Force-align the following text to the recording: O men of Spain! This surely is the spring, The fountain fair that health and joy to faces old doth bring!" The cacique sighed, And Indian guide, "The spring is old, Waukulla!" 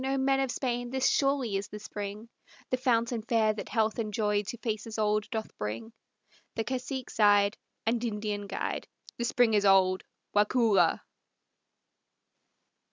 O 0.03 0.17
men 0.17 0.39
of 0.39 0.49
Spain! 0.49 0.89
This 0.89 1.07
surely 1.07 1.57
is 1.57 1.67
the 1.67 1.77
spring, 1.77 2.27
The 2.71 2.77
fountain 2.77 3.21
fair 3.21 3.53
that 3.53 3.69
health 3.69 3.99
and 3.99 4.11
joy 4.11 4.41
to 4.41 4.57
faces 4.57 4.97
old 4.97 5.29
doth 5.29 5.55
bring!" 5.59 5.93
The 6.55 6.63
cacique 6.63 7.11
sighed, 7.11 7.55
And 7.85 8.03
Indian 8.03 8.47
guide, 8.47 8.87
"The 9.19 9.25
spring 9.25 9.53
is 9.53 9.63
old, 9.63 10.03
Waukulla!" 10.33 11.01